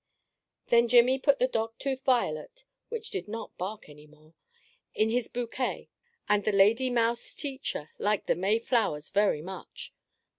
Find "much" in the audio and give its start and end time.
9.43-9.93